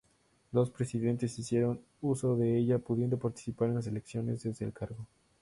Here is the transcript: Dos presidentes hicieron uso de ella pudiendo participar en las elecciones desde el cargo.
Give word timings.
Dos 0.51 0.71
presidentes 0.71 1.37
hicieron 1.37 1.79
uso 2.01 2.35
de 2.35 2.57
ella 2.57 2.79
pudiendo 2.79 3.19
participar 3.19 3.69
en 3.69 3.75
las 3.75 3.85
elecciones 3.85 4.41
desde 4.41 4.65
el 4.65 4.73
cargo. 4.73 5.05